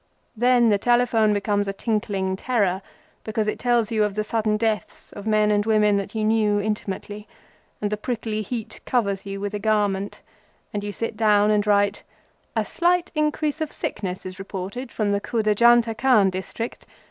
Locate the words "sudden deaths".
4.23-5.13